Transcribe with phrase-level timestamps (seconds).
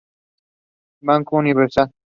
[1.03, 1.91] Banco Universal.